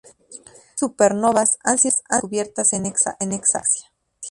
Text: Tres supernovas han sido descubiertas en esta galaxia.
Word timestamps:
Tres 0.03 0.15
supernovas 0.73 1.59
han 1.63 1.77
sido 1.77 1.93
descubiertas 2.09 2.73
en 2.73 2.87
esta 2.87 3.15
galaxia. 3.19 3.91